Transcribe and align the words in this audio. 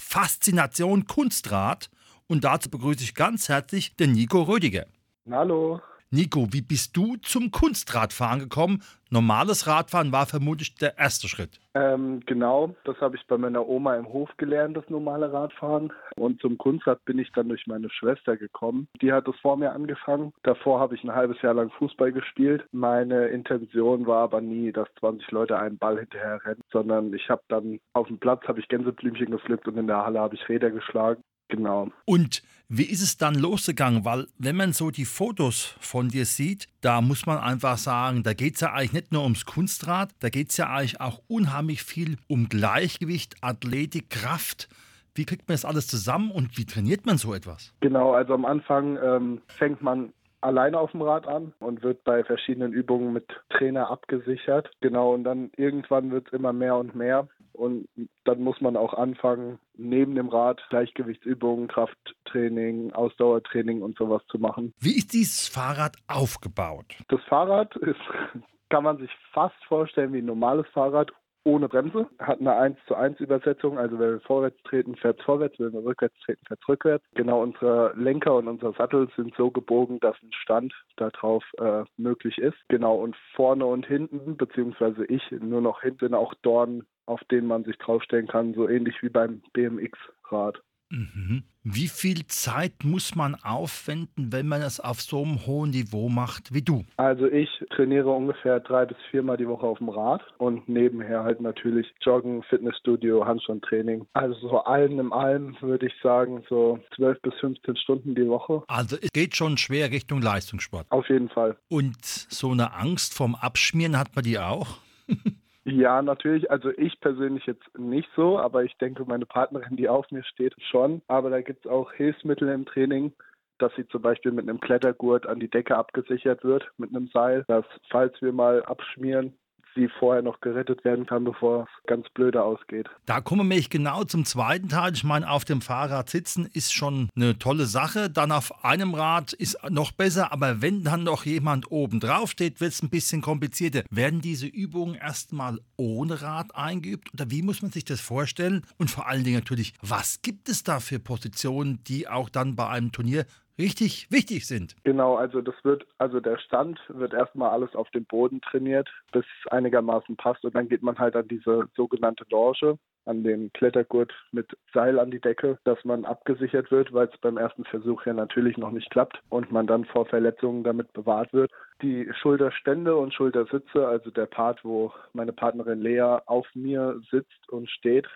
Faszination 0.00 1.06
Kunstrad. 1.06 1.90
Und 2.26 2.44
dazu 2.44 2.70
begrüße 2.70 3.02
ich 3.02 3.14
ganz 3.14 3.48
herzlich 3.48 3.94
den 3.96 4.12
Nico 4.12 4.42
Rödiger. 4.42 4.86
Hallo. 5.30 5.80
Nico, 6.12 6.52
wie 6.52 6.60
bist 6.60 6.96
du 6.96 7.14
zum 7.22 7.52
Kunstradfahren 7.52 8.40
gekommen? 8.40 8.82
Normales 9.10 9.68
Radfahren 9.68 10.10
war 10.10 10.26
vermutlich 10.26 10.74
der 10.74 10.98
erste 10.98 11.28
Schritt. 11.28 11.60
Ähm, 11.74 12.20
genau, 12.26 12.74
das 12.84 13.00
habe 13.00 13.16
ich 13.16 13.24
bei 13.28 13.38
meiner 13.38 13.68
Oma 13.68 13.94
im 13.94 14.08
Hof 14.08 14.28
gelernt, 14.36 14.76
das 14.76 14.88
normale 14.88 15.32
Radfahren. 15.32 15.92
Und 16.16 16.40
zum 16.40 16.58
Kunstrad 16.58 17.04
bin 17.04 17.20
ich 17.20 17.30
dann 17.32 17.48
durch 17.48 17.64
meine 17.68 17.90
Schwester 17.90 18.36
gekommen. 18.36 18.88
Die 19.00 19.12
hat 19.12 19.28
es 19.28 19.36
vor 19.40 19.56
mir 19.56 19.72
angefangen. 19.72 20.32
Davor 20.42 20.80
habe 20.80 20.96
ich 20.96 21.04
ein 21.04 21.14
halbes 21.14 21.40
Jahr 21.42 21.54
lang 21.54 21.70
Fußball 21.70 22.10
gespielt. 22.10 22.64
Meine 22.72 23.28
Intention 23.28 24.06
war 24.06 24.24
aber 24.24 24.40
nie, 24.40 24.72
dass 24.72 24.88
20 24.98 25.30
Leute 25.30 25.58
einen 25.58 25.78
Ball 25.78 25.98
hinterher 25.98 26.44
rennen, 26.44 26.62
sondern 26.72 27.12
ich 27.14 27.28
habe 27.28 27.42
dann 27.48 27.78
auf 27.92 28.08
dem 28.08 28.18
Platz 28.18 28.42
habe 28.48 28.58
ich 28.58 28.66
Gänseblümchen 28.66 29.30
gepflückt 29.30 29.68
und 29.68 29.76
in 29.76 29.86
der 29.86 30.04
Halle 30.04 30.18
habe 30.18 30.34
ich 30.34 30.48
Räder 30.48 30.70
geschlagen. 30.70 31.22
Genau. 31.50 31.90
Und 32.04 32.42
wie 32.68 32.84
ist 32.84 33.02
es 33.02 33.16
dann 33.16 33.34
losgegangen? 33.34 34.04
Weil 34.04 34.28
wenn 34.38 34.54
man 34.54 34.72
so 34.72 34.92
die 34.92 35.04
Fotos 35.04 35.74
von 35.80 36.08
dir 36.08 36.24
sieht, 36.24 36.68
da 36.80 37.00
muss 37.00 37.26
man 37.26 37.38
einfach 37.38 37.78
sagen, 37.78 38.22
da 38.22 38.32
geht 38.32 38.54
es 38.54 38.60
ja 38.60 38.72
eigentlich 38.72 38.92
nicht 38.92 39.12
nur 39.12 39.24
ums 39.24 39.44
Kunstrad, 39.44 40.10
da 40.20 40.28
geht 40.28 40.50
es 40.50 40.56
ja 40.56 40.70
eigentlich 40.70 41.00
auch 41.00 41.20
unheimlich 41.26 41.82
viel 41.82 42.16
um 42.28 42.48
Gleichgewicht, 42.48 43.34
Athletik, 43.40 44.08
Kraft. 44.08 44.68
Wie 45.16 45.24
kriegt 45.24 45.48
man 45.48 45.54
das 45.54 45.64
alles 45.64 45.88
zusammen 45.88 46.30
und 46.30 46.56
wie 46.56 46.64
trainiert 46.64 47.06
man 47.06 47.18
so 47.18 47.34
etwas? 47.34 47.74
Genau, 47.80 48.12
also 48.12 48.34
am 48.34 48.44
Anfang 48.44 48.96
ähm, 49.02 49.40
fängt 49.48 49.82
man 49.82 50.12
alleine 50.40 50.78
auf 50.78 50.92
dem 50.92 51.02
Rad 51.02 51.26
an 51.26 51.52
und 51.58 51.82
wird 51.82 52.04
bei 52.04 52.24
verschiedenen 52.24 52.72
Übungen 52.72 53.12
mit 53.12 53.26
Trainer 53.50 53.90
abgesichert. 53.90 54.70
Genau, 54.80 55.14
und 55.14 55.24
dann 55.24 55.50
irgendwann 55.56 56.10
wird 56.10 56.28
es 56.28 56.32
immer 56.32 56.52
mehr 56.52 56.76
und 56.76 56.94
mehr. 56.94 57.28
Und 57.52 57.88
dann 58.24 58.40
muss 58.40 58.60
man 58.60 58.76
auch 58.76 58.94
anfangen, 58.94 59.58
neben 59.76 60.14
dem 60.14 60.28
Rad 60.28 60.62
Gleichgewichtsübungen, 60.70 61.68
Krafttraining, 61.68 62.92
Ausdauertraining 62.92 63.82
und 63.82 63.98
sowas 63.98 64.22
zu 64.28 64.38
machen. 64.38 64.72
Wie 64.78 64.96
ist 64.96 65.12
dieses 65.12 65.48
Fahrrad 65.48 65.96
aufgebaut? 66.08 66.96
Das 67.08 67.20
Fahrrad 67.24 67.76
ist, 67.76 68.00
kann 68.70 68.84
man 68.84 68.98
sich 68.98 69.10
fast 69.32 69.62
vorstellen 69.66 70.12
wie 70.12 70.18
ein 70.18 70.26
normales 70.26 70.66
Fahrrad 70.68 71.10
ohne 71.44 71.68
Bremse, 71.68 72.08
hat 72.18 72.40
eine 72.40 72.54
1 72.54 72.78
zu 72.86 72.94
1 72.94 73.18
Übersetzung, 73.20 73.78
also 73.78 73.98
wenn 73.98 74.12
wir 74.12 74.20
vorwärts 74.20 74.62
treten, 74.64 74.96
fährt 74.96 75.18
es 75.18 75.24
vorwärts, 75.24 75.58
wenn 75.58 75.72
wir 75.72 75.84
rückwärts 75.84 76.18
treten, 76.24 76.44
fährt 76.46 76.60
es 76.60 76.68
rückwärts. 76.68 77.04
Genau, 77.14 77.42
unsere 77.42 77.94
Lenker 77.96 78.36
und 78.36 78.48
unser 78.48 78.72
Sattel 78.72 79.08
sind 79.16 79.34
so 79.36 79.50
gebogen, 79.50 79.98
dass 80.00 80.16
ein 80.22 80.32
Stand 80.32 80.74
darauf 80.96 81.44
äh, 81.58 81.84
möglich 81.96 82.38
ist. 82.38 82.58
Genau, 82.68 82.96
und 82.96 83.16
vorne 83.34 83.64
und 83.64 83.86
hinten, 83.86 84.36
beziehungsweise 84.36 85.04
ich 85.06 85.22
nur 85.30 85.60
noch 85.60 85.82
hinten, 85.82 86.14
auch 86.14 86.34
Dornen, 86.42 86.86
auf 87.06 87.22
denen 87.24 87.46
man 87.46 87.64
sich 87.64 87.78
draufstellen 87.78 88.26
kann, 88.26 88.54
so 88.54 88.68
ähnlich 88.68 89.02
wie 89.02 89.08
beim 89.08 89.42
BMX-Rad. 89.52 90.60
Mhm. 90.90 91.44
Wie 91.62 91.88
viel 91.88 92.26
Zeit 92.26 92.84
muss 92.84 93.14
man 93.14 93.34
aufwenden, 93.34 94.32
wenn 94.32 94.48
man 94.48 94.62
es 94.62 94.80
auf 94.80 95.02
so 95.02 95.22
einem 95.22 95.44
hohen 95.46 95.70
Niveau 95.70 96.08
macht 96.08 96.54
wie 96.54 96.62
du? 96.62 96.86
Also 96.96 97.26
ich 97.26 97.50
trainiere 97.76 98.08
ungefähr 98.08 98.60
drei 98.60 98.86
bis 98.86 98.96
viermal 99.10 99.36
die 99.36 99.46
Woche 99.46 99.66
auf 99.66 99.76
dem 99.76 99.90
Rad 99.90 100.22
und 100.38 100.66
nebenher 100.70 101.22
halt 101.22 101.42
natürlich 101.42 101.86
Joggen, 102.00 102.42
Fitnessstudio, 102.44 103.26
Handstandtraining. 103.26 104.06
Also 104.14 104.48
so 104.48 104.64
allem 104.64 104.98
im 105.00 105.12
allem 105.12 105.54
würde 105.60 105.88
ich 105.88 105.92
sagen 106.02 106.42
so 106.48 106.78
zwölf 106.96 107.20
bis 107.20 107.34
15 107.40 107.76
Stunden 107.76 108.14
die 108.14 108.26
Woche. 108.26 108.62
Also 108.68 108.96
es 108.98 109.12
geht 109.12 109.36
schon 109.36 109.58
schwer 109.58 109.90
Richtung 109.90 110.22
Leistungssport. 110.22 110.86
Auf 110.88 111.10
jeden 111.10 111.28
Fall. 111.28 111.58
Und 111.68 112.02
so 112.02 112.52
eine 112.52 112.72
Angst 112.72 113.12
vorm 113.12 113.34
Abschmieren 113.34 113.98
hat 113.98 114.16
man 114.16 114.24
die 114.24 114.38
auch? 114.38 114.78
Ja, 115.64 116.00
natürlich. 116.00 116.50
Also 116.50 116.70
ich 116.70 116.98
persönlich 117.00 117.44
jetzt 117.46 117.78
nicht 117.78 118.08
so, 118.16 118.38
aber 118.38 118.64
ich 118.64 118.76
denke, 118.78 119.04
meine 119.04 119.26
Partnerin, 119.26 119.76
die 119.76 119.88
auf 119.88 120.10
mir 120.10 120.24
steht, 120.24 120.54
schon. 120.70 121.02
Aber 121.06 121.28
da 121.30 121.42
gibt 121.42 121.64
es 121.64 121.70
auch 121.70 121.92
Hilfsmittel 121.92 122.48
im 122.48 122.64
Training, 122.64 123.12
dass 123.58 123.74
sie 123.76 123.86
zum 123.88 124.00
Beispiel 124.00 124.32
mit 124.32 124.48
einem 124.48 124.60
Klettergurt 124.60 125.26
an 125.26 125.38
die 125.38 125.50
Decke 125.50 125.76
abgesichert 125.76 126.44
wird, 126.44 126.66
mit 126.78 126.90
einem 126.90 127.08
Seil, 127.08 127.44
dass 127.46 127.66
falls 127.90 128.20
wir 128.22 128.32
mal 128.32 128.62
abschmieren, 128.64 129.34
sie 129.74 129.88
vorher 129.98 130.22
noch 130.22 130.40
gerettet 130.40 130.84
werden 130.84 131.06
kann, 131.06 131.24
bevor 131.24 131.64
es 131.64 131.86
ganz 131.86 132.08
blöde 132.10 132.42
ausgeht. 132.42 132.88
Da 133.06 133.20
kommen 133.20 133.40
wir 133.40 133.44
nämlich 133.44 133.70
genau 133.70 134.04
zum 134.04 134.24
zweiten 134.24 134.68
Teil. 134.68 134.92
Ich 134.94 135.04
meine, 135.04 135.30
auf 135.30 135.44
dem 135.44 135.60
Fahrrad 135.60 136.10
sitzen 136.10 136.48
ist 136.52 136.72
schon 136.72 137.08
eine 137.16 137.38
tolle 137.38 137.66
Sache. 137.66 138.10
Dann 138.10 138.32
auf 138.32 138.64
einem 138.64 138.94
Rad 138.94 139.32
ist 139.32 139.58
noch 139.68 139.92
besser, 139.92 140.32
aber 140.32 140.62
wenn 140.62 140.84
dann 140.84 141.04
noch 141.04 141.24
jemand 141.24 141.70
oben 141.70 142.00
drauf 142.00 142.30
steht, 142.30 142.60
wird 142.60 142.72
es 142.72 142.82
ein 142.82 142.90
bisschen 142.90 143.22
komplizierter. 143.22 143.82
Werden 143.90 144.20
diese 144.20 144.46
Übungen 144.46 144.94
erstmal 144.94 145.58
ohne 145.76 146.22
Rad 146.22 146.54
eingeübt 146.54 147.12
oder 147.14 147.30
wie 147.30 147.42
muss 147.42 147.62
man 147.62 147.70
sich 147.70 147.84
das 147.84 148.00
vorstellen? 148.00 148.62
Und 148.78 148.90
vor 148.90 149.06
allen 149.06 149.24
Dingen 149.24 149.36
natürlich, 149.36 149.74
was 149.82 150.22
gibt 150.22 150.48
es 150.48 150.62
da 150.62 150.80
für 150.80 150.98
Positionen, 150.98 151.82
die 151.84 152.08
auch 152.08 152.28
dann 152.28 152.56
bei 152.56 152.68
einem 152.68 152.92
Turnier 152.92 153.26
richtig 153.60 154.10
wichtig 154.10 154.46
sind. 154.46 154.74
Genau, 154.84 155.16
also 155.16 155.40
das 155.40 155.54
wird, 155.62 155.86
also 155.98 156.20
der 156.20 156.38
Stand 156.38 156.80
wird 156.88 157.12
erstmal 157.12 157.50
alles 157.50 157.74
auf 157.74 157.90
dem 157.90 158.04
Boden 158.04 158.40
trainiert, 158.40 158.88
bis 159.12 159.24
es 159.24 159.52
einigermaßen 159.52 160.16
passt 160.16 160.44
und 160.44 160.54
dann 160.54 160.68
geht 160.68 160.82
man 160.82 160.98
halt 160.98 161.14
an 161.16 161.28
diese 161.28 161.68
sogenannte 161.76 162.24
Loge, 162.30 162.78
an 163.04 163.24
den 163.24 163.52
Klettergurt 163.52 164.12
mit 164.32 164.46
Seil 164.72 164.98
an 164.98 165.10
die 165.10 165.20
Decke, 165.20 165.58
dass 165.64 165.84
man 165.84 166.04
abgesichert 166.04 166.70
wird, 166.70 166.92
weil 166.92 167.08
es 167.08 167.18
beim 167.20 167.36
ersten 167.36 167.64
Versuch 167.64 168.04
ja 168.06 168.12
natürlich 168.12 168.56
noch 168.56 168.70
nicht 168.70 168.90
klappt 168.90 169.20
und 169.28 169.50
man 169.50 169.66
dann 169.66 169.84
vor 169.84 170.06
Verletzungen 170.06 170.64
damit 170.64 170.92
bewahrt 170.92 171.32
wird. 171.32 171.50
Die 171.82 172.08
Schulterstände 172.20 172.96
und 172.96 173.14
Schultersitze, 173.14 173.86
also 173.86 174.10
der 174.10 174.26
Part, 174.26 174.64
wo 174.64 174.92
meine 175.12 175.32
Partnerin 175.32 175.80
Lea 175.80 176.18
auf 176.26 176.46
mir 176.54 177.00
sitzt 177.10 177.48
und 177.48 177.70
steht, 177.70 178.06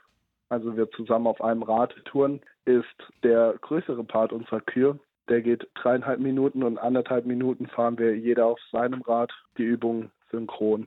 also 0.49 0.77
wir 0.77 0.91
zusammen 0.91 1.27
auf 1.27 1.41
einem 1.41 1.63
Rad 1.63 1.95
touren, 2.05 2.41
ist 2.65 3.13
der 3.23 3.55
größere 3.61 4.05
Part 4.05 4.33
unserer 4.33 4.61
Kür. 4.61 4.99
Der 5.29 5.41
geht 5.41 5.69
dreieinhalb 5.75 6.21
Minuten 6.21 6.63
und 6.63 6.79
anderthalb 6.79 7.27
Minuten 7.27 7.67
fahren 7.67 7.99
wir 7.99 8.17
jeder 8.17 8.47
auf 8.47 8.61
seinem 8.71 9.03
Rad 9.03 9.33
die 9.57 9.63
Übung 9.63 10.11
synchron. 10.31 10.87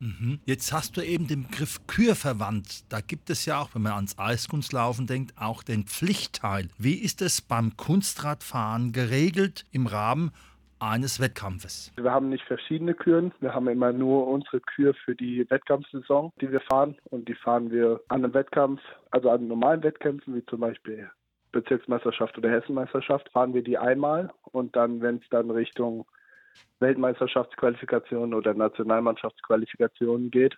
Mhm. 0.00 0.40
Jetzt 0.44 0.72
hast 0.72 0.96
du 0.96 1.00
eben 1.00 1.26
den 1.28 1.44
Begriff 1.44 1.86
Kür 1.86 2.14
verwandt. 2.14 2.84
Da 2.92 3.00
gibt 3.00 3.30
es 3.30 3.46
ja 3.46 3.60
auch, 3.60 3.74
wenn 3.74 3.82
man 3.82 3.92
ans 3.92 4.18
Eiskunstlaufen 4.18 5.06
denkt, 5.06 5.32
auch 5.40 5.62
den 5.62 5.84
Pflichtteil. 5.84 6.68
Wie 6.78 6.94
ist 6.94 7.22
es 7.22 7.40
beim 7.40 7.76
Kunstradfahren 7.76 8.92
geregelt 8.92 9.64
im 9.72 9.86
Rahmen 9.86 10.32
eines 10.78 11.20
Wettkampfes? 11.20 11.92
Wir 11.96 12.10
haben 12.10 12.28
nicht 12.28 12.44
verschiedene 12.44 12.92
Küren. 12.92 13.32
Wir 13.40 13.54
haben 13.54 13.68
immer 13.68 13.92
nur 13.92 14.26
unsere 14.26 14.60
Kür 14.60 14.92
für 14.92 15.14
die 15.14 15.48
Wettkampfsaison, 15.48 16.32
die 16.40 16.52
wir 16.52 16.60
fahren. 16.60 16.96
Und 17.04 17.28
die 17.28 17.34
fahren 17.34 17.70
wir 17.70 18.00
an 18.08 18.24
einem 18.24 18.34
Wettkampf, 18.34 18.82
also 19.10 19.30
an 19.30 19.48
normalen 19.48 19.82
Wettkämpfen, 19.82 20.34
wie 20.34 20.44
zum 20.46 20.60
Beispiel 20.60 21.08
Bezirksmeisterschaft 21.54 22.36
oder 22.36 22.50
Hessenmeisterschaft, 22.50 23.30
fahren 23.30 23.54
wir 23.54 23.62
die 23.62 23.78
einmal 23.78 24.32
und 24.52 24.76
dann, 24.76 25.00
wenn 25.00 25.16
es 25.16 25.28
dann 25.30 25.50
Richtung 25.50 26.06
Weltmeisterschaftsqualifikation 26.80 28.34
oder 28.34 28.54
Nationalmannschaftsqualifikation 28.54 30.30
geht, 30.30 30.56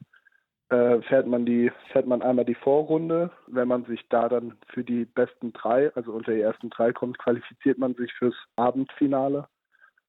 äh, 0.71 1.01
fährt 1.03 1.27
man 1.27 1.47
die, 1.47 1.71
fährt 1.93 2.07
man 2.07 2.23
einmal 2.23 2.45
die 2.45 2.55
Vorrunde. 2.55 3.31
Wenn 3.47 3.69
man 3.69 3.85
sich 3.85 4.01
da 4.09 4.29
dann 4.29 4.55
für 4.73 4.83
die 4.83 5.05
besten 5.05 5.53
drei, 5.53 5.95
also 5.95 6.13
unter 6.13 6.33
die 6.33 6.41
ersten 6.41 6.71
drei 6.71 6.93
kommt, 6.93 7.19
qualifiziert 7.19 7.79
man 7.79 7.95
sich 7.95 8.13
fürs 8.15 8.35
Abendfinale 8.57 9.49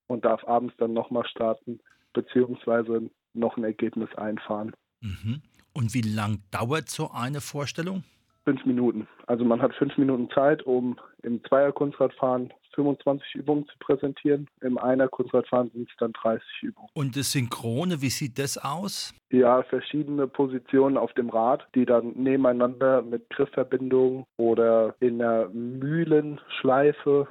und 0.07 0.25
darf 0.25 0.43
abends 0.47 0.73
dann 0.77 0.93
nochmal 0.93 1.27
starten, 1.27 1.79
beziehungsweise 2.13 3.09
noch 3.33 3.57
ein 3.57 3.63
Ergebnis 3.63 4.09
einfahren. 4.15 4.73
Mhm. 5.01 5.41
Und 5.73 5.93
wie 5.93 6.01
lang 6.01 6.41
dauert 6.49 6.89
so 6.89 7.11
eine 7.11 7.39
Vorstellung? 7.39 8.03
Fünf 8.47 8.65
Minuten. 8.65 9.09
Also 9.25 9.43
man 9.43 9.61
hat 9.61 9.75
fünf 9.75 9.97
Minuten 9.97 10.29
Zeit, 10.29 10.63
um 10.63 10.97
im 11.21 11.43
Zweier-Kunstradfahren 11.43 12.53
25 12.75 13.35
Übungen 13.35 13.67
zu 13.67 13.77
präsentieren. 13.79 14.47
Im 14.61 14.77
Einer-Kunstradfahren 14.77 15.69
sind 15.71 15.89
es 15.89 15.97
dann 15.97 16.13
30 16.13 16.47
Übungen. 16.61 16.87
Und 16.93 17.17
das 17.17 17.33
Synchrone, 17.33 18.01
wie 18.01 18.09
sieht 18.09 18.39
das 18.39 18.57
aus? 18.57 19.13
Ja, 19.31 19.63
verschiedene 19.63 20.27
Positionen 20.27 20.95
auf 20.95 21.11
dem 21.15 21.29
Rad, 21.29 21.67
die 21.75 21.85
dann 21.85 22.13
nebeneinander 22.13 23.01
mit 23.01 23.29
Griffverbindung 23.31 24.25
oder 24.37 24.95
in 25.01 25.17
der 25.19 25.49
Mühlenschleife 25.49 27.27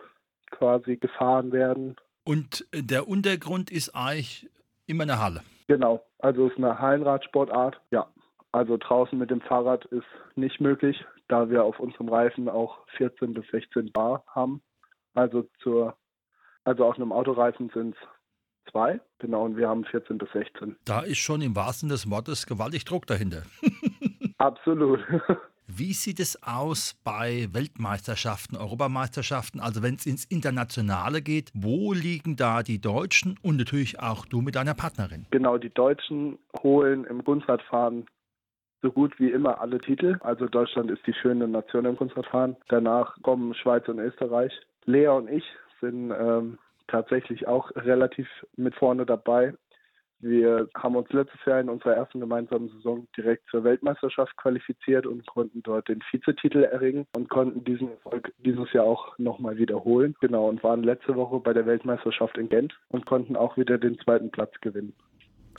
quasi 0.51 0.97
gefahren 0.97 1.51
werden. 1.51 1.97
Und 2.25 2.67
der 2.75 3.09
Untergrund 3.09 3.71
ist 3.71 3.95
eigentlich 3.95 4.51
immer 4.85 5.05
eine 5.05 5.19
Halle. 5.19 5.41
Genau, 5.67 6.05
also 6.19 6.47
es 6.47 6.53
ist 6.53 6.59
eine 6.59 6.79
Hallenradsportart, 6.79 7.81
ja. 7.91 8.07
Also 8.57 8.79
draußen 8.79 9.19
mit 9.19 9.31
dem 9.31 9.43
Fahrrad 9.43 9.85
ist 9.85 10.07
nicht 10.35 10.63
möglich. 10.63 11.05
da 11.29 11.51
wir 11.51 11.63
auf 11.63 11.79
unserem 11.79 12.09
Reifen 12.09 12.49
auch 12.49 12.87
14 12.97 13.35
bis 13.35 13.45
16 13.51 13.93
Bar 13.93 14.25
haben. 14.29 14.63
Also 15.13 15.47
zur, 15.63 15.95
also 16.65 16.87
auf 16.87 16.97
einem 16.97 17.13
Autoreifen 17.13 17.69
sind 17.75 17.95
es 17.95 18.71
zwei, 18.71 18.99
genau, 19.19 19.45
und 19.45 19.59
wir 19.59 19.69
haben 19.69 19.85
14 19.85 20.17
bis 20.17 20.31
16. 20.33 20.77
Da 20.87 21.01
ist 21.01 21.19
schon 21.19 21.43
im 21.43 21.55
wahrsten 21.55 21.91
des 21.91 22.09
Wortes 22.09 22.47
gewaltig 22.47 22.87
Druck 22.87 23.07
dahinter. 23.07 23.43
Absolut. 24.39 25.01
Wie 25.67 25.93
sieht 25.93 26.21
es 26.21 26.43
aus 26.43 26.99
bei 27.05 27.49
Weltmeisterschaften, 27.53 28.57
Europameisterschaften, 28.57 29.61
also 29.61 29.83
wenn 29.83 29.97
es 29.97 30.07
ins 30.07 30.25
Internationale 30.25 31.21
geht? 31.21 31.51
Wo 31.53 31.93
liegen 31.93 32.37
da 32.37 32.63
die 32.63 32.81
Deutschen 32.81 33.39
und 33.43 33.57
natürlich 33.57 34.01
auch 34.01 34.25
du 34.25 34.41
mit 34.41 34.55
deiner 34.55 34.75
Partnerin? 34.75 35.27
Genau, 35.31 35.59
die 35.59 35.75
Deutschen 35.75 36.39
holen 36.63 37.05
im 37.05 37.23
Kunstradfahren 37.23 38.07
so 38.83 38.93
gut 38.93 39.19
wie 39.19 39.31
immer 39.31 39.61
alle 39.61 39.79
Titel. 39.79 40.19
Also 40.21 40.47
Deutschland 40.47 40.91
ist 40.91 41.07
die 41.07 41.15
schöne 41.15 41.49
Nation 41.49 41.85
im 41.85 41.97
Kunstradfahren. 41.97 42.57
Danach 42.69 43.17
kommen 43.23 43.55
Schweiz 43.55 43.89
und 43.89 43.99
Österreich. 43.99 44.53
Lea 44.85 45.09
und 45.09 45.29
ich 45.29 45.45
sind 45.81 46.13
ähm, 46.13 46.59
tatsächlich 46.87 47.47
auch 47.49 47.71
relativ 47.75 48.29
mit 48.57 48.75
vorne 48.75 49.07
dabei. 49.07 49.55
Wir 50.19 50.69
haben 50.75 50.97
uns 50.97 51.13
letztes 51.13 51.45
Jahr 51.45 51.61
in 51.61 51.69
unserer 51.69 51.95
ersten 51.95 52.21
gemeinsamen 52.21 52.71
Saison 52.71 53.07
direkt 53.17 53.47
zur 53.51 53.65
Weltmeisterschaft 53.65 54.35
qualifiziert 54.39 55.07
und 55.07 55.27
konnten 55.27 55.63
dort 55.63 55.89
den 55.89 56.01
Vizetitel 56.11 56.63
erringen 56.63 57.07
und 57.15 57.29
konnten 57.29 57.65
diesen 57.65 57.91
Erfolg 57.91 58.33
dieses 58.39 58.73
Jahr 58.73 58.87
auch 58.87 59.19
nochmal 59.19 59.59
wiederholen. 59.59 60.15
Genau, 60.21 60.49
und 60.49 60.65
waren 60.65 60.83
letzte 60.83 61.17
Woche 61.17 61.41
bei 61.41 61.53
der 61.53 61.67
Weltmeisterschaft 61.67 62.39
in 62.39 62.49
Gent 62.49 62.79
und 62.89 63.05
konnten 63.05 63.37
auch 63.37 63.59
wieder 63.59 63.77
den 63.77 63.99
zweiten 63.99 64.31
Platz 64.31 64.53
gewinnen. 64.63 64.95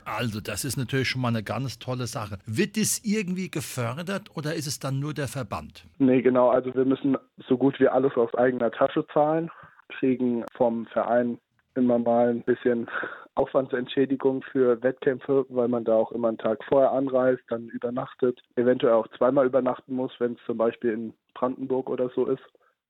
Also, 0.08 0.40
das 0.40 0.64
ist 0.64 0.76
natürlich 0.76 1.08
schon 1.08 1.22
mal 1.22 1.28
eine 1.28 1.42
ganz 1.42 1.78
tolle 1.78 2.06
Sache. 2.06 2.38
Wird 2.46 2.76
das 2.76 3.00
irgendwie 3.04 3.50
gefördert 3.50 4.30
oder 4.34 4.54
ist 4.54 4.66
es 4.66 4.78
dann 4.78 4.98
nur 5.00 5.14
der 5.14 5.28
Verband? 5.28 5.84
Nee, 5.98 6.22
genau. 6.22 6.48
Also, 6.48 6.74
wir 6.74 6.84
müssen 6.84 7.16
so 7.46 7.58
gut 7.58 7.78
wie 7.78 7.88
alles 7.88 8.14
aus 8.16 8.34
eigener 8.34 8.70
Tasche 8.70 9.06
zahlen, 9.12 9.50
kriegen 9.88 10.44
vom 10.56 10.86
Verein 10.86 11.38
immer 11.74 11.98
mal 11.98 12.30
ein 12.30 12.42
bisschen 12.42 12.88
Aufwandsentschädigung 13.34 14.42
für 14.50 14.82
Wettkämpfe, 14.82 15.46
weil 15.48 15.68
man 15.68 15.84
da 15.84 15.94
auch 15.94 16.10
immer 16.10 16.28
einen 16.28 16.38
Tag 16.38 16.64
vorher 16.64 16.92
anreist, 16.92 17.42
dann 17.48 17.68
übernachtet, 17.68 18.40
eventuell 18.56 18.94
auch 18.94 19.06
zweimal 19.16 19.46
übernachten 19.46 19.94
muss, 19.94 20.12
wenn 20.18 20.32
es 20.32 20.38
zum 20.44 20.58
Beispiel 20.58 20.92
in 20.92 21.14
Brandenburg 21.34 21.88
oder 21.88 22.10
so 22.14 22.26
ist, 22.26 22.42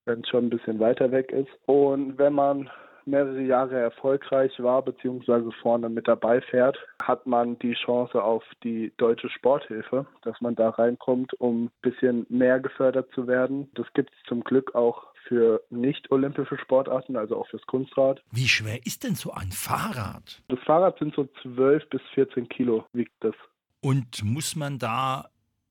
wenn 0.07 0.21
es 0.21 0.29
schon 0.29 0.47
ein 0.47 0.51
bisschen 0.51 0.81
weiter 0.81 1.11
weg 1.13 1.33
ist. 1.33 1.51
Und 1.67 2.17
wenn 2.17 2.33
man 2.33 2.71
mehrere 3.09 3.41
Jahre 3.43 3.79
erfolgreich 3.79 4.53
war 4.59 4.83
beziehungsweise 4.83 5.51
vorne 5.63 5.89
mit 5.89 6.07
dabei 6.07 6.41
fährt, 6.41 6.79
hat 7.03 7.27
man 7.27 7.59
die 7.59 7.75
Chance 7.75 8.23
auf 8.23 8.45
die 8.63 8.93
deutsche 8.97 9.29
Sporthilfe, 9.31 10.07
dass 10.23 10.41
man 10.41 10.55
da 10.55 10.71
reinkommt, 10.71 11.35
um 11.41 11.65
ein 11.65 11.71
bisschen 11.83 12.27
mehr 12.29 12.61
gefördert 12.61 13.11
zu 13.15 13.27
werden. 13.27 13.71
Das 13.75 13.87
gibt 13.95 14.11
es 14.11 14.29
zum 14.29 14.45
Glück 14.45 14.75
auch 14.75 15.09
für 15.27 15.63
nicht-olympische 15.71 16.59
Sportarten, 16.59 17.17
also 17.17 17.37
auch 17.37 17.47
fürs 17.49 17.67
Kunstrad. 17.67 18.23
Wie 18.33 18.49
schwer 18.49 18.85
ist 18.87 19.05
denn 19.05 19.15
so 19.15 19.33
ein 19.33 19.53
Fahrrad? 19.53 20.43
Das 20.49 20.59
Fahrrad 20.61 20.99
sind 20.99 21.15
so 21.15 21.29
12 21.43 21.89
bis 21.91 22.01
14 22.15 22.49
Kilo, 22.49 22.85
wiegt 22.93 23.13
das. 23.21 23.35
Und 23.81 24.25
muss 24.25 24.57
man 24.57 24.79
da 24.79 25.29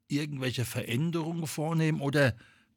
irgendwelche 0.07 0.63
Veränderungen 0.63 1.47
vornehmen 1.47 2.01
oder 2.01 2.33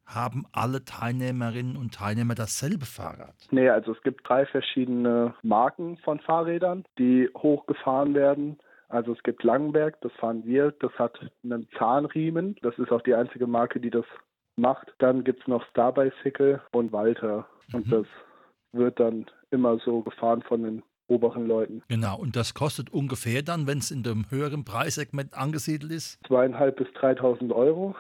haben 0.07 0.45
alle 0.53 0.85
Teilnehmerinnen 0.85 1.77
und 1.77 1.95
Teilnehmer 1.95 2.35
dasselbe 2.35 2.85
Fahrrad? 2.85 3.35
Nee, 3.51 3.69
also 3.69 3.93
es 3.93 4.03
gibt 4.03 4.29
drei 4.29 4.47
verschiedene 4.47 5.35
Marken 5.43 5.99
von 5.99 6.21
Fahrrädern, 6.21 6.85
die 6.99 7.29
hochgefahren 7.37 8.15
werden. 8.15 8.59
Also 8.89 9.13
es 9.13 9.23
gibt 9.23 9.45
Langenberg, 9.45 10.01
das 10.01 10.13
fahren 10.15 10.45
wir, 10.45 10.73
das 10.81 10.93
hat 10.99 11.19
einen 11.45 11.69
Zahnriemen. 11.79 12.57
Das 12.63 12.77
ist 12.79 12.91
auch 12.91 13.03
die 13.03 13.15
einzige 13.15 13.47
Marke, 13.47 13.79
die 13.79 13.91
das 13.91 14.05
macht. 14.57 14.93
Dann 14.99 15.23
gibt 15.23 15.43
es 15.43 15.47
noch 15.47 15.65
Star 15.71 15.93
Bicycle 15.93 16.61
und 16.73 16.93
Walter. 16.93 17.47
Und 17.73 17.87
mhm. 17.87 17.91
das 17.91 18.07
wird 18.73 18.99
dann 18.99 19.27
immer 19.51 19.79
so 19.79 20.03
gefahren 20.03 20.43
von 20.43 20.63
den 20.63 20.83
oberen 21.11 21.47
Leuten. 21.47 21.83
Genau, 21.89 22.19
und 22.19 22.37
das 22.37 22.55
kostet 22.55 22.91
ungefähr 22.91 23.43
dann, 23.43 23.67
wenn 23.67 23.79
es 23.79 23.91
in 23.91 24.03
dem 24.03 24.31
höheren 24.31 24.65
Preissegment 24.65 25.35
angesiedelt 25.35 25.93
ist? 25.93 26.19
Zweieinhalb 26.27 26.77
bis 26.77 26.89
3.000 26.89 27.53
Euro. 27.53 27.95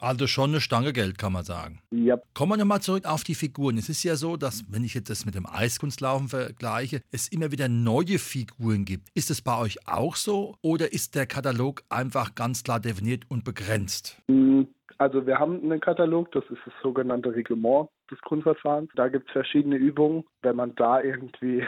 Also 0.00 0.26
schon 0.26 0.50
eine 0.50 0.60
Stange 0.60 0.92
Geld, 0.92 1.18
kann 1.18 1.32
man 1.32 1.44
sagen. 1.44 1.80
Ja. 1.90 2.18
Kommen 2.34 2.52
wir 2.52 2.56
nochmal 2.56 2.80
zurück 2.80 3.04
auf 3.04 3.24
die 3.24 3.34
Figuren. 3.34 3.78
Es 3.78 3.88
ist 3.88 4.04
ja 4.04 4.16
so, 4.16 4.36
dass, 4.36 4.64
wenn 4.72 4.84
ich 4.84 4.94
jetzt 4.94 5.10
das 5.10 5.26
mit 5.26 5.34
dem 5.34 5.46
Eiskunstlaufen 5.46 6.28
vergleiche, 6.28 7.00
es 7.10 7.28
immer 7.28 7.50
wieder 7.50 7.68
neue 7.68 8.18
Figuren 8.18 8.84
gibt. 8.84 9.08
Ist 9.14 9.30
es 9.30 9.42
bei 9.42 9.58
euch 9.58 9.88
auch 9.88 10.16
so 10.16 10.56
oder 10.62 10.92
ist 10.92 11.14
der 11.14 11.26
Katalog 11.26 11.82
einfach 11.88 12.34
ganz 12.34 12.62
klar 12.62 12.80
definiert 12.80 13.24
und 13.28 13.44
begrenzt? 13.44 14.22
Hm, 14.28 14.68
also 14.98 15.26
wir 15.26 15.38
haben 15.38 15.62
einen 15.62 15.80
Katalog, 15.80 16.32
das 16.32 16.44
ist 16.50 16.60
das 16.64 16.74
sogenannte 16.82 17.34
Reglement 17.34 17.88
des 18.10 18.20
Grundverfahrens. 18.20 18.90
Da 18.96 19.08
gibt 19.08 19.28
es 19.28 19.32
verschiedene 19.32 19.76
Übungen. 19.76 20.24
Wenn 20.42 20.56
man 20.56 20.74
da 20.74 21.00
irgendwie 21.00 21.64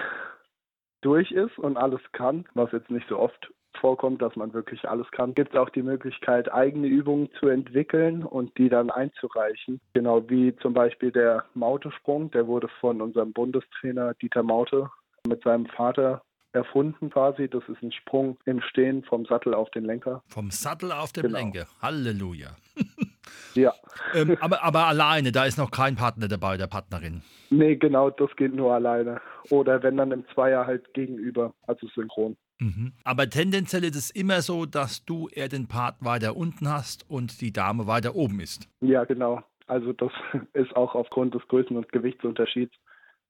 durch 1.00 1.30
ist 1.30 1.58
und 1.58 1.76
alles 1.76 2.00
kann, 2.12 2.44
was 2.54 2.72
jetzt 2.72 2.90
nicht 2.90 3.08
so 3.08 3.18
oft 3.18 3.52
vorkommt, 3.78 4.22
dass 4.22 4.36
man 4.36 4.52
wirklich 4.52 4.88
alles 4.88 5.10
kann, 5.10 5.34
gibt 5.34 5.54
es 5.54 5.60
auch 5.60 5.70
die 5.70 5.82
Möglichkeit, 5.82 6.52
eigene 6.52 6.86
Übungen 6.86 7.28
zu 7.38 7.48
entwickeln 7.48 8.24
und 8.24 8.56
die 8.58 8.68
dann 8.68 8.90
einzureichen. 8.90 9.80
Genau 9.94 10.28
wie 10.28 10.54
zum 10.56 10.74
Beispiel 10.74 11.10
der 11.10 11.44
Mautesprung, 11.54 12.30
der 12.30 12.46
wurde 12.46 12.68
von 12.80 13.00
unserem 13.00 13.32
Bundestrainer 13.32 14.14
Dieter 14.14 14.42
Maute 14.42 14.90
mit 15.26 15.42
seinem 15.42 15.66
Vater 15.66 16.22
erfunden 16.52 17.10
quasi. 17.10 17.48
Das 17.48 17.62
ist 17.68 17.82
ein 17.82 17.92
Sprung 17.92 18.36
im 18.44 18.60
Stehen 18.60 19.04
vom 19.04 19.24
Sattel 19.26 19.54
auf 19.54 19.70
den 19.70 19.84
Lenker. 19.84 20.22
Vom 20.26 20.50
Sattel 20.50 20.92
auf 20.92 21.12
den 21.12 21.24
genau. 21.24 21.38
Lenker. 21.38 21.66
Halleluja. 21.80 22.56
ja. 23.54 23.72
ähm, 24.14 24.36
aber, 24.40 24.62
aber 24.62 24.86
alleine, 24.86 25.32
da 25.32 25.44
ist 25.44 25.58
noch 25.58 25.70
kein 25.70 25.96
Partner 25.96 26.28
dabei, 26.28 26.56
der 26.56 26.66
Partnerin. 26.66 27.22
Nee, 27.50 27.76
genau, 27.76 28.10
das 28.10 28.34
geht 28.36 28.54
nur 28.54 28.74
alleine. 28.74 29.20
Oder 29.50 29.82
wenn 29.82 29.96
dann 29.96 30.12
im 30.12 30.24
Zweier 30.34 30.66
halt 30.66 30.92
gegenüber, 30.94 31.52
also 31.66 31.86
synchron. 31.88 32.36
Mhm. 32.60 32.92
Aber 33.04 33.28
tendenziell 33.28 33.84
ist 33.84 33.96
es 33.96 34.10
immer 34.10 34.42
so, 34.42 34.66
dass 34.66 35.04
du 35.04 35.28
eher 35.28 35.48
den 35.48 35.66
Part 35.66 35.96
weiter 36.00 36.36
unten 36.36 36.68
hast 36.68 37.08
und 37.10 37.40
die 37.40 37.52
Dame 37.52 37.86
weiter 37.86 38.14
oben 38.14 38.40
ist. 38.40 38.68
Ja, 38.80 39.04
genau. 39.04 39.42
Also 39.66 39.92
das 39.92 40.12
ist 40.52 40.74
auch 40.76 40.94
aufgrund 40.94 41.34
des 41.34 41.42
Größen- 41.42 41.76
und 41.76 41.90
Gewichtsunterschieds 41.90 42.74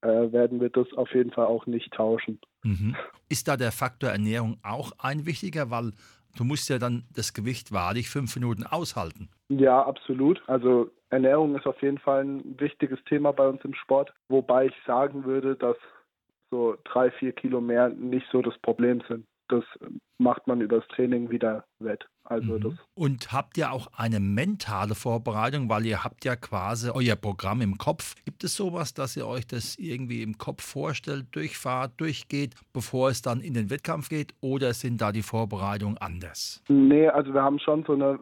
äh, 0.01 0.31
werden 0.31 0.59
wir 0.59 0.69
das 0.69 0.91
auf 0.93 1.13
jeden 1.13 1.31
Fall 1.31 1.45
auch 1.45 1.65
nicht 1.65 1.93
tauschen. 1.93 2.39
Mhm. 2.63 2.95
Ist 3.29 3.47
da 3.47 3.57
der 3.57 3.71
Faktor 3.71 4.09
Ernährung 4.09 4.57
auch 4.63 4.91
ein 4.99 5.25
wichtiger, 5.25 5.69
weil 5.69 5.91
du 6.35 6.43
musst 6.43 6.69
ja 6.69 6.79
dann 6.79 7.03
das 7.15 7.33
Gewicht 7.33 7.71
wahrlich 7.71 8.09
fünf 8.09 8.35
Minuten 8.35 8.63
aushalten. 8.63 9.29
Ja, 9.49 9.83
absolut. 9.85 10.41
Also 10.47 10.89
Ernährung 11.09 11.55
ist 11.55 11.67
auf 11.67 11.81
jeden 11.81 11.99
Fall 11.99 12.23
ein 12.23 12.59
wichtiges 12.59 12.99
Thema 13.05 13.31
bei 13.31 13.47
uns 13.47 13.63
im 13.63 13.73
Sport, 13.73 14.13
wobei 14.29 14.67
ich 14.67 14.73
sagen 14.85 15.23
würde, 15.25 15.55
dass 15.55 15.77
so 16.51 16.75
drei, 16.83 17.09
vier 17.11 17.31
Kilo 17.31 17.61
mehr 17.61 17.89
nicht 17.89 18.27
so 18.31 18.41
das 18.41 18.57
Problem 18.59 19.01
sind 19.07 19.25
das 19.51 19.63
macht 20.17 20.47
man 20.47 20.61
übers 20.61 20.87
Training 20.87 21.29
wieder 21.29 21.65
wett. 21.79 22.07
Also 22.23 22.53
mhm. 22.53 22.61
das 22.61 22.73
Und 22.93 23.33
habt 23.33 23.57
ihr 23.57 23.71
auch 23.71 23.87
eine 23.95 24.19
mentale 24.19 24.95
Vorbereitung, 24.95 25.69
weil 25.69 25.85
ihr 25.85 26.03
habt 26.03 26.23
ja 26.23 26.35
quasi 26.35 26.89
euer 26.89 27.15
Programm 27.15 27.61
im 27.61 27.77
Kopf. 27.77 28.15
Gibt 28.23 28.43
es 28.43 28.55
sowas, 28.55 28.93
dass 28.93 29.17
ihr 29.17 29.27
euch 29.27 29.45
das 29.47 29.77
irgendwie 29.77 30.21
im 30.21 30.37
Kopf 30.37 30.63
vorstellt, 30.63 31.27
durchfahrt, 31.31 31.99
durchgeht, 31.99 32.55
bevor 32.73 33.09
es 33.09 33.21
dann 33.21 33.41
in 33.41 33.53
den 33.53 33.69
Wettkampf 33.69 34.09
geht? 34.09 34.33
Oder 34.39 34.73
sind 34.73 35.01
da 35.01 35.11
die 35.11 35.23
Vorbereitungen 35.23 35.97
anders? 35.97 36.63
Nee, 36.69 37.07
also 37.09 37.33
wir 37.33 37.41
haben 37.41 37.59
schon 37.59 37.83
so 37.83 37.93
eine 37.93 38.17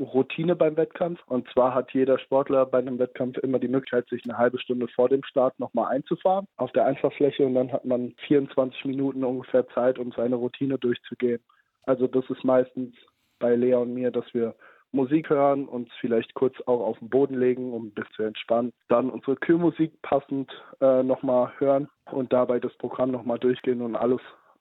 Routine 0.00 0.56
beim 0.56 0.76
Wettkampf. 0.76 1.20
Und 1.26 1.48
zwar 1.52 1.74
hat 1.74 1.92
jeder 1.92 2.18
Sportler 2.18 2.66
bei 2.66 2.78
einem 2.78 2.98
Wettkampf 2.98 3.38
immer 3.38 3.58
die 3.58 3.68
Möglichkeit, 3.68 4.08
sich 4.08 4.22
eine 4.24 4.38
halbe 4.38 4.58
Stunde 4.58 4.88
vor 4.88 5.08
dem 5.08 5.24
Start 5.24 5.58
nochmal 5.58 5.92
einzufahren 5.94 6.46
auf 6.56 6.72
der 6.72 6.86
Einfahrfläche 6.86 7.44
und 7.44 7.54
dann 7.54 7.72
hat 7.72 7.84
man 7.84 8.14
24 8.26 8.84
Minuten 8.84 9.24
ungefähr 9.24 9.66
Zeit, 9.68 9.98
um 9.98 10.12
seine 10.12 10.36
Routine 10.36 10.78
durchzugehen. 10.78 11.40
Also 11.84 12.06
das 12.06 12.28
ist 12.28 12.44
meistens 12.44 12.94
bei 13.38 13.54
Lea 13.54 13.74
und 13.74 13.94
mir, 13.94 14.10
dass 14.10 14.26
wir 14.34 14.54
Musik 14.92 15.28
hören, 15.28 15.68
uns 15.68 15.88
vielleicht 16.00 16.34
kurz 16.34 16.54
auch 16.66 16.80
auf 16.80 16.98
den 16.98 17.10
Boden 17.10 17.38
legen, 17.38 17.72
um 17.72 17.86
ein 17.86 17.94
bisschen 17.94 18.14
zu 18.14 18.22
entspannen. 18.22 18.72
Dann 18.88 19.10
unsere 19.10 19.36
Kühlmusik 19.36 20.00
passend 20.02 20.50
äh, 20.80 21.02
nochmal 21.02 21.52
hören 21.58 21.88
und 22.10 22.32
dabei 22.32 22.58
das 22.58 22.74
Programm 22.78 23.10
nochmal 23.10 23.38
durchgehen 23.38 23.82
und 23.82 23.96
alles 23.96 24.20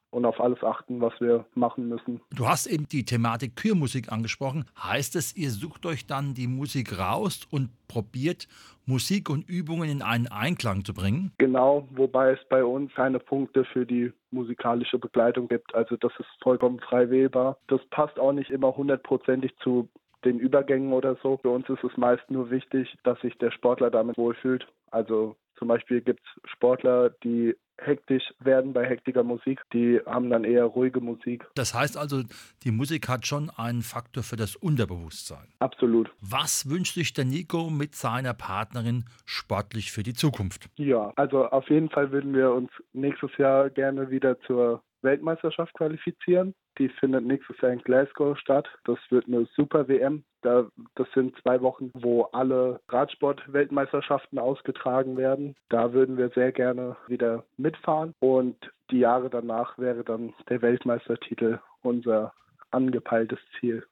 und 0.09 0.25
auf 0.25 0.39
alles 0.39 0.63
achten, 0.63 1.01
was 1.01 1.13
wir 1.19 1.45
machen 1.55 1.89
müssen. 1.89 2.21
Du 2.35 2.47
hast 2.47 2.67
eben 2.67 2.87
die 2.87 3.03
Thematik 3.03 3.55
Kürmusik 3.55 4.11
angesprochen. 4.11 4.65
Heißt 4.81 5.15
es, 5.15 5.35
ihr 5.35 5.51
sucht 5.51 5.85
euch 5.85 6.07
dann 6.07 6.33
die 6.33 6.47
Musik 6.47 6.97
raus 6.97 7.47
und 7.51 7.69
probiert 7.87 8.47
Musik 8.85 9.29
und 9.29 9.47
Übungen 9.49 9.89
in 9.89 10.01
einen 10.01 10.27
Einklang 10.27 10.85
zu 10.85 10.93
bringen? 10.93 11.33
Genau, 11.37 11.87
wobei 11.91 12.31
es 12.31 12.39
bei 12.49 12.63
uns 12.63 12.93
keine 12.93 13.19
Punkte 13.19 13.65
für 13.65 13.85
die 13.85 14.13
musikalische 14.31 14.97
Begleitung 14.97 15.47
gibt. 15.49 15.75
Also 15.75 15.97
das 15.97 16.13
ist 16.19 16.29
vollkommen 16.41 16.79
frei 16.79 17.09
wählbar. 17.09 17.57
Das 17.67 17.81
passt 17.89 18.17
auch 18.17 18.31
nicht 18.31 18.49
immer 18.49 18.75
hundertprozentig 18.75 19.53
zu 19.61 19.89
den 20.25 20.39
Übergängen 20.39 20.93
oder 20.93 21.15
so. 21.21 21.37
Für 21.37 21.49
uns 21.49 21.67
ist 21.69 21.83
es 21.83 21.95
meist 21.97 22.29
nur 22.29 22.49
wichtig, 22.49 22.97
dass 23.03 23.19
sich 23.21 23.37
der 23.37 23.51
Sportler 23.51 23.91
damit 23.91 24.17
wohlfühlt. 24.17 24.67
Also 24.91 25.35
Zum 25.57 25.67
Beispiel 25.67 26.01
gibt 26.01 26.21
es 26.21 26.51
Sportler, 26.51 27.09
die 27.23 27.55
hektisch 27.79 28.23
werden 28.39 28.73
bei 28.73 28.85
hektiger 28.87 29.23
Musik. 29.23 29.61
Die 29.73 29.99
haben 30.05 30.29
dann 30.29 30.43
eher 30.43 30.65
ruhige 30.65 30.99
Musik. 30.99 31.45
Das 31.55 31.73
heißt 31.73 31.97
also, 31.97 32.23
die 32.63 32.71
Musik 32.71 33.07
hat 33.07 33.27
schon 33.27 33.51
einen 33.55 33.81
Faktor 33.81 34.23
für 34.23 34.35
das 34.35 34.55
Unterbewusstsein. 34.55 35.47
Absolut. 35.59 36.11
Was 36.21 36.69
wünscht 36.69 36.95
sich 36.95 37.13
der 37.13 37.25
Nico 37.25 37.69
mit 37.69 37.95
seiner 37.95 38.33
Partnerin 38.33 39.05
sportlich 39.25 39.91
für 39.91 40.03
die 40.03 40.13
Zukunft? 40.13 40.69
Ja, 40.77 41.11
also 41.15 41.45
auf 41.45 41.69
jeden 41.69 41.89
Fall 41.89 42.11
würden 42.11 42.33
wir 42.33 42.51
uns 42.51 42.69
nächstes 42.93 43.35
Jahr 43.37 43.69
gerne 43.69 44.09
wieder 44.09 44.39
zur 44.41 44.81
Weltmeisterschaft 45.01 45.73
qualifizieren. 45.73 46.53
Die 46.77 46.89
findet 46.89 47.25
nächstes 47.25 47.59
Jahr 47.61 47.71
in 47.71 47.81
Glasgow 47.81 48.37
statt. 48.37 48.67
Das 48.85 48.99
wird 49.09 49.27
eine 49.27 49.47
super 49.55 49.87
WM. 49.87 50.23
Da, 50.41 50.67
das 50.95 51.07
sind 51.13 51.35
zwei 51.41 51.61
Wochen, 51.61 51.91
wo 51.93 52.23
alle 52.33 52.79
Radsport-Weltmeisterschaften 52.89 54.37
ausgetragen 54.37 55.17
werden. 55.17 55.55
Da 55.69 55.93
würden 55.93 56.17
wir 56.17 56.29
sehr 56.29 56.51
gerne 56.51 56.95
wieder 57.07 57.43
mitfahren. 57.57 58.13
Und 58.19 58.71
die 58.91 58.99
Jahre 58.99 59.29
danach 59.29 59.77
wäre 59.77 60.03
dann 60.03 60.33
der 60.49 60.61
Weltmeistertitel 60.61 61.59
unser 61.81 62.33
angepeiltes 62.71 63.39
Ziel. 63.59 63.83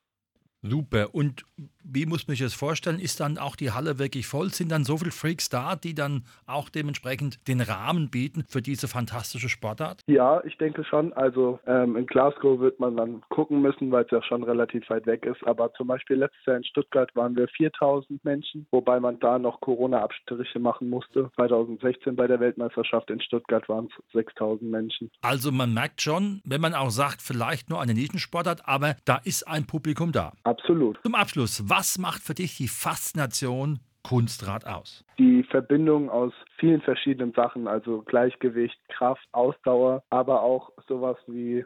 Super. 0.70 1.14
Und 1.14 1.46
wie 1.86 2.06
muss 2.06 2.28
man 2.28 2.36
sich 2.36 2.46
das 2.46 2.54
vorstellen? 2.54 3.00
Ist 3.00 3.20
dann 3.20 3.38
auch 3.38 3.56
die 3.56 3.72
Halle 3.72 4.00
wirklich 4.00 4.28
voll? 4.28 4.50
Sind 4.50 4.72
dann 4.72 4.84
so 4.84 4.98
viele 4.98 5.12
Freaks 5.12 5.50
da, 5.50 5.76
die 5.76 5.94
dann 5.94 6.24
auch 6.48 6.70
dementsprechend 6.70 7.48
den 7.48 7.62
Rahmen 7.62 8.10
bieten 8.10 8.44
für 8.48 8.62
diese 8.62 8.88
fantastische 8.88 9.50
Sportart? 9.50 10.02
Ja, 10.08 10.44
ich 10.44 10.58
denke 10.58 10.84
schon. 10.84 11.14
Also 11.14 11.60
ähm, 11.68 11.96
in 11.96 12.08
Glasgow 12.08 12.60
wird 12.60 12.80
man 12.80 12.98
dann 12.98 13.22
gucken 13.30 13.62
müssen, 13.62 13.92
weil 13.92 14.06
es 14.06 14.12
ja 14.12 14.24
schon 14.24 14.44
relativ 14.44 14.90
weit 14.90 15.06
weg 15.06 15.26
ist. 15.26 15.46
Aber 15.46 15.72
zum 15.74 15.88
Beispiel 15.88 16.18
letztes 16.18 16.46
Jahr 16.46 16.58
in 16.58 16.64
Stuttgart 16.64 17.16
waren 17.16 17.36
wir 17.36 17.48
4000 17.48 18.24
Menschen, 18.26 18.66
wobei 18.72 19.00
man 19.00 19.20
da 19.20 19.38
noch 19.38 19.62
Corona-Abstriche 19.62 20.60
machen 20.60 20.90
musste. 20.90 21.30
2016 21.36 22.16
bei 22.16 22.28
der 22.28 22.40
Weltmeisterschaft 22.40 23.10
in 23.12 23.22
Stuttgart 23.22 23.68
waren 23.70 23.86
es 23.86 24.14
6000 24.14 24.70
Menschen. 24.70 25.12
Also 25.22 25.52
man 25.52 25.74
merkt 25.74 26.02
schon, 26.02 26.42
wenn 26.46 26.62
man 26.62 26.74
auch 26.74 26.90
sagt, 26.90 27.22
vielleicht 27.22 27.70
nur 27.70 27.80
eine 27.80 27.94
Nischensportart, 27.94 28.68
aber 28.68 28.96
da 29.06 29.18
ist 29.24 29.48
ein 29.48 29.68
Publikum 29.68 30.12
da. 30.12 30.34
Absolut. 30.60 30.98
Zum 31.04 31.16
Abschluss, 31.16 31.64
was 31.68 31.98
macht 31.98 32.22
für 32.22 32.34
dich 32.34 32.56
die 32.56 32.70
Faszination 32.70 33.80
Kunstrad 34.04 34.66
aus? 34.66 35.04
Die 35.20 35.44
Verbindung 35.44 36.10
aus 36.10 36.32
vielen 36.58 36.82
verschiedenen 36.82 37.34
Sachen, 37.34 37.68
also 37.68 38.04
Gleichgewicht, 38.04 38.78
Kraft, 38.88 39.28
Ausdauer, 39.34 40.04
aber 40.10 40.44
auch 40.44 40.72
sowas 40.88 41.18
wie, 41.28 41.66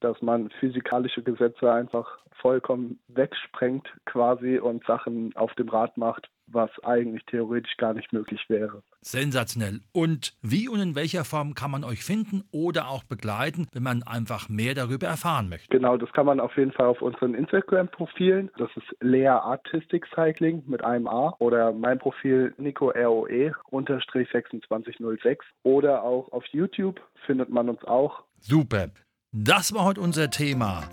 dass 0.00 0.20
man 0.20 0.50
physikalische 0.58 1.22
Gesetze 1.22 1.72
einfach 1.72 2.08
vollkommen 2.40 2.98
wegsprengt 3.06 3.86
quasi 4.04 4.58
und 4.58 4.84
Sachen 4.84 5.34
auf 5.36 5.54
dem 5.54 5.68
Rad 5.68 5.96
macht, 5.96 6.28
was 6.46 6.70
eigentlich 6.82 7.24
theoretisch 7.26 7.76
gar 7.76 7.94
nicht 7.94 8.12
möglich 8.12 8.40
wäre. 8.48 8.82
Sensationell. 9.00 9.80
Und 9.92 10.34
wie 10.42 10.68
und 10.68 10.80
in 10.80 10.94
welcher 10.94 11.24
Form 11.24 11.54
kann 11.54 11.70
man 11.70 11.84
euch 11.84 12.04
finden 12.04 12.44
oder 12.52 12.88
auch 12.88 13.04
begleiten, 13.04 13.66
wenn 13.72 13.82
man 13.82 14.02
einfach 14.02 14.48
mehr 14.48 14.74
darüber 14.74 15.06
erfahren 15.06 15.48
möchte? 15.48 15.68
Genau, 15.68 15.96
das 15.96 16.12
kann 16.12 16.26
man 16.26 16.40
auf 16.40 16.56
jeden 16.56 16.72
Fall 16.72 16.86
auf 16.86 17.02
unseren 17.02 17.34
Instagram-Profilen. 17.34 18.50
Das 18.56 18.70
ist 18.76 18.96
Lea 19.00 19.28
Artistic 19.28 20.06
Cycling 20.14 20.62
mit 20.66 20.84
einem 20.84 21.06
A 21.06 21.34
oder 21.38 21.72
mein 21.72 21.98
Profil 21.98 22.54
Nico 22.56 22.90
ROE 22.90 23.52
unterstrich 23.70 24.28
2606 24.30 25.44
oder 25.62 26.02
auch 26.02 26.32
auf 26.32 26.44
YouTube 26.46 27.00
findet 27.26 27.50
man 27.50 27.68
uns 27.68 27.84
auch. 27.84 28.24
Super. 28.40 28.88
Das 29.32 29.74
war 29.74 29.84
heute 29.84 30.00
unser 30.00 30.30
Thema. 30.30 30.84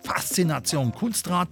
Faszination 0.00 0.92
Kunstrad 0.92 1.48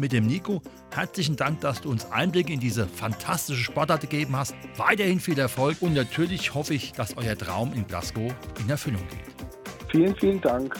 mit 0.00 0.12
dem 0.12 0.26
Nico. 0.26 0.62
Herzlichen 0.92 1.36
Dank, 1.36 1.60
dass 1.60 1.80
du 1.82 1.90
uns 1.90 2.10
Einblicke 2.10 2.52
in 2.52 2.60
diese 2.60 2.86
fantastische 2.88 3.62
Sportart 3.62 4.00
gegeben 4.00 4.34
hast. 4.36 4.54
Weiterhin 4.76 5.20
viel 5.20 5.38
Erfolg 5.38 5.76
und 5.80 5.94
natürlich 5.94 6.54
hoffe 6.54 6.74
ich, 6.74 6.92
dass 6.92 7.16
euer 7.16 7.36
Traum 7.36 7.72
in 7.74 7.86
Glasgow 7.86 8.32
in 8.58 8.68
Erfüllung 8.68 9.02
geht. 9.08 9.90
Vielen, 9.90 10.16
vielen 10.16 10.40
Dank. 10.40 10.76